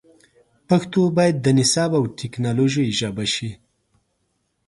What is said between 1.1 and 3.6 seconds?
باید د نصاب او ټکنالوژۍ ژبه سي